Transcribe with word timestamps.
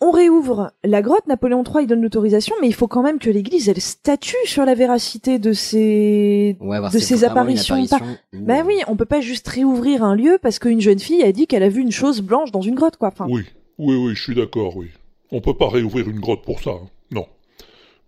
réouvre 0.00 0.70
la 0.84 1.00
grotte, 1.02 1.26
Napoléon 1.26 1.64
III 1.64 1.84
il 1.84 1.86
donne 1.86 2.02
l'autorisation, 2.02 2.54
mais 2.60 2.68
il 2.68 2.74
faut 2.74 2.88
quand 2.88 3.02
même 3.02 3.18
que 3.18 3.30
l'Église 3.30 3.68
elle 3.68 3.80
statue 3.80 4.36
sur 4.44 4.64
la 4.64 4.74
véracité 4.74 5.38
de 5.38 5.52
ces 5.52 6.56
Ouais, 6.60 6.78
de 6.92 6.98
ces 6.98 7.24
apparitions. 7.24 7.74
apparition 7.76 7.98
Pas... 7.98 8.04
ou- 8.04 8.44
Ben 8.44 8.64
oui, 8.66 8.80
on 8.86 8.96
peut 8.96 9.04
pas 9.06 9.20
juste 9.22 9.48
réouvrir 9.48 10.02
un 10.04 10.14
lieu 10.14 10.38
parce 10.42 10.58
qu'une 10.58 10.80
jeune 10.80 10.98
fille 10.98 11.22
a 11.22 11.32
dit 11.32 11.46
qu'elle 11.46 11.62
a 11.62 11.68
vu 11.70 11.80
une 11.80 11.90
chose 11.92 12.20
blanche 12.20 12.50
dans 12.52 12.60
une 12.60 12.74
grotte, 12.74 12.96
quoi. 12.96 13.08
Enfin, 13.08 13.26
Oui, 13.30 13.44
oui, 13.78 13.96
oui, 13.96 14.14
je 14.14 14.22
suis 14.22 14.34
d'accord, 14.34 14.76
oui. 14.76 14.88
On 15.32 15.40
peut 15.40 15.56
pas 15.56 15.68
réouvrir 15.68 16.08
une 16.08 16.20
grotte 16.20 16.42
pour 16.42 16.60
ça, 16.62 16.70
hein. 16.72 16.88
non. 17.10 17.26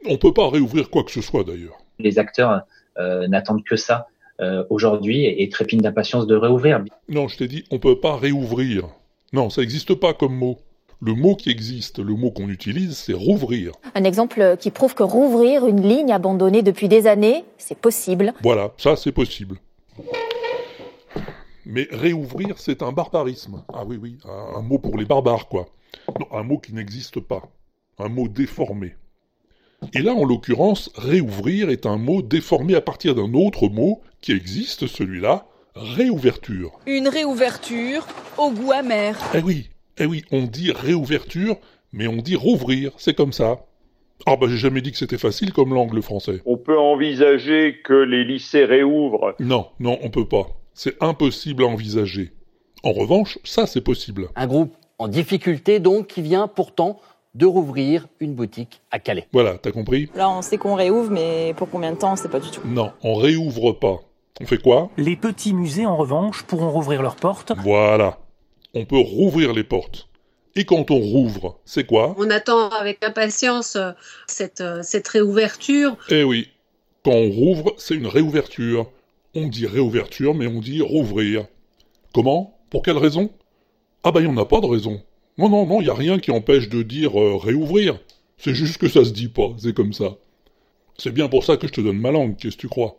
On 0.06 0.18
peut 0.18 0.32
pas 0.34 0.48
réouvrir 0.50 0.90
quoi 0.90 1.02
que 1.02 1.10
ce 1.10 1.23
soit 1.23 1.45
d'ailleurs. 1.45 1.78
Les 1.98 2.18
acteurs 2.18 2.60
euh, 2.98 3.26
n'attendent 3.26 3.64
que 3.64 3.76
ça 3.76 4.06
euh, 4.40 4.64
aujourd'hui 4.70 5.24
et, 5.24 5.42
et 5.42 5.48
trépignent 5.48 5.80
d'impatience 5.82 6.26
de 6.26 6.37
réouvrir. 6.37 6.84
Non, 7.09 7.26
je 7.26 7.38
t'ai 7.38 7.48
dit, 7.48 7.64
on 7.70 7.78
peut 7.78 7.98
pas 7.98 8.16
réouvrir. 8.16 8.87
Non, 9.32 9.48
ça 9.50 9.62
n'existe 9.62 9.95
pas 9.95 10.12
comme 10.12 10.34
mot. 10.37 10.59
Le 11.02 11.12
mot 11.12 11.36
qui 11.36 11.50
existe, 11.50 11.98
le 11.98 12.14
mot 12.14 12.30
qu'on 12.30 12.48
utilise, 12.48 12.96
c'est 12.96 13.12
rouvrir. 13.12 13.73
Un 13.95 14.04
exemple 14.04 14.56
qui 14.59 14.70
prouve 14.70 14.95
que 14.95 15.02
rouvrir 15.02 15.66
une 15.66 15.87
ligne 15.87 16.12
abandonnée 16.12 16.62
depuis 16.62 16.88
des 16.88 17.06
années, 17.06 17.45
c'est 17.59 17.78
possible. 17.78 18.32
Voilà, 18.42 18.73
ça 18.78 18.96
c'est 18.96 19.12
possible. 19.12 19.59
Mais 21.66 21.87
réouvrir, 21.90 22.54
c'est 22.59 22.82
un 22.82 22.92
barbarisme. 22.92 23.62
Ah 23.74 23.84
oui, 23.84 23.98
oui, 24.01 24.18
un, 24.24 24.59
un 24.59 24.62
mot 24.62 24.78
pour 24.78 24.96
les 24.96 25.04
barbares, 25.04 25.48
quoi. 25.48 25.66
Non, 26.18 26.27
un 26.32 26.42
mot 26.45 26.59
qui 26.59 26.73
n'existe 26.73 27.20
pas. 27.20 27.42
Un 27.98 28.09
mot 28.09 28.28
déformé. 28.28 28.95
Et 29.92 30.01
là, 30.01 30.15
en 30.15 30.24
l'occurrence, 30.24 30.90
réouvrir 30.96 31.68
est 31.68 31.85
un 31.85 31.98
mot 31.98 32.23
déformé 32.23 32.74
à 32.74 32.80
partir 32.80 33.15
d'un 33.15 33.35
autre 33.35 33.68
mot 33.68 34.01
qui 34.23 34.32
existe, 34.32 34.87
celui-là, 34.87 35.46
réouverture. 35.74 36.79
Une 36.87 37.09
réouverture 37.09 38.07
au 38.38 38.51
goût 38.51 38.73
amer. 38.73 39.18
Eh 39.35 39.42
oui, 39.42 39.68
eh 39.98 40.06
oui, 40.06 40.24
on 40.30 40.42
dit 40.42 40.72
réouverture, 40.72 41.56
mais 41.92 42.06
on 42.06 42.16
dit 42.16 42.36
rouvrir, 42.36 42.92
c'est 42.96 43.14
comme 43.14 43.32
ça. 43.32 43.64
Ah 44.26 44.36
bah 44.36 44.46
j'ai 44.48 44.56
jamais 44.56 44.80
dit 44.80 44.92
que 44.92 44.98
c'était 44.98 45.18
facile 45.18 45.52
comme 45.52 45.74
langue 45.74 45.92
le 45.92 46.00
français. 46.00 46.40
On 46.46 46.56
peut 46.56 46.78
envisager 46.78 47.80
que 47.84 47.92
les 47.92 48.24
lycées 48.24 48.64
réouvrent. 48.64 49.34
Non, 49.40 49.68
non, 49.78 49.98
on 50.02 50.10
peut 50.10 50.26
pas. 50.26 50.46
C'est 50.74 51.00
impossible 51.02 51.64
à 51.64 51.66
envisager. 51.66 52.32
En 52.82 52.92
revanche, 52.92 53.38
ça 53.44 53.66
c'est 53.66 53.82
possible. 53.82 54.28
Un 54.36 54.46
groupe 54.46 54.74
en 54.98 55.08
difficulté 55.08 55.80
donc 55.80 56.06
qui 56.06 56.22
vient 56.22 56.48
pourtant 56.48 56.98
de 57.34 57.44
rouvrir 57.44 58.06
une 58.18 58.34
boutique 58.34 58.80
à 58.90 58.98
Calais. 58.98 59.28
Voilà, 59.32 59.58
t'as 59.58 59.70
compris? 59.70 60.08
Là, 60.14 60.30
on 60.30 60.40
sait 60.40 60.56
qu'on 60.56 60.74
réouvre, 60.74 61.10
mais 61.10 61.52
pour 61.56 61.68
combien 61.68 61.92
de 61.92 61.98
temps, 61.98 62.12
on 62.12 62.16
sait 62.16 62.30
pas 62.30 62.40
du 62.40 62.50
tout. 62.50 62.62
Non, 62.64 62.92
on 63.02 63.14
réouvre 63.14 63.72
pas. 63.72 64.00
On 64.41 64.47
fait 64.47 64.60
quoi? 64.60 64.91
Les 64.97 65.16
petits 65.16 65.52
musées, 65.52 65.84
en 65.84 65.97
revanche, 65.97 66.44
pourront 66.44 66.70
rouvrir 66.70 67.02
leurs 67.02 67.16
portes. 67.16 67.52
Voilà. 67.62 68.19
On 68.78 68.84
peut 68.84 68.99
rouvrir 68.99 69.55
les 69.55 69.65
portes. 69.65 70.06
Et 70.55 70.66
quand 70.66 70.91
on 70.91 70.99
rouvre, 70.99 71.59
c'est 71.65 71.87
quoi? 71.87 72.15
On 72.19 72.28
attend 72.28 72.69
avec 72.69 73.03
impatience 73.03 73.75
euh, 73.77 73.93
cette, 74.27 74.60
euh, 74.60 74.82
cette 74.82 75.09
réouverture. 75.09 75.97
Eh 76.10 76.25
oui. 76.25 76.49
Quand 77.03 77.12
on 77.12 77.31
rouvre, 77.31 77.75
c'est 77.78 77.94
une 77.94 78.06
réouverture. 78.06 78.91
On 79.34 79.49
dit 79.49 79.66
réouverture, 79.66 80.34
mais 80.34 80.47
on 80.47 80.60
dit 80.60 80.82
rouvrir. 80.82 81.47
Comment? 82.12 82.54
Pour 82.69 82.82
quelle 82.82 82.99
raison? 82.99 83.31
Ah 84.04 84.12
bah 84.12 84.21
il 84.21 84.28
n'y 84.28 84.32
en 84.34 84.37
a 84.37 84.44
pas 84.44 84.60
de 84.60 84.66
raison. 84.66 85.00
Non, 85.38 85.49
non, 85.49 85.65
non, 85.65 85.81
il 85.81 85.84
n'y 85.84 85.91
a 85.91 85.94
rien 85.94 86.19
qui 86.19 86.31
empêche 86.31 86.69
de 86.69 86.82
dire 86.82 87.19
euh, 87.19 87.38
réouvrir. 87.38 87.99
C'est 88.37 88.54
juste 88.54 88.77
que 88.77 88.91
ça 88.91 89.06
se 89.06 89.10
dit 89.12 89.28
pas, 89.28 89.54
c'est 89.56 89.75
comme 89.75 89.94
ça. 89.94 90.16
C'est 90.99 91.12
bien 91.12 91.28
pour 91.28 91.44
ça 91.44 91.56
que 91.56 91.66
je 91.66 91.72
te 91.72 91.81
donne 91.81 91.99
ma 91.99 92.10
langue, 92.10 92.37
qu'est-ce 92.37 92.56
que 92.56 92.60
tu 92.60 92.69
crois? 92.69 92.99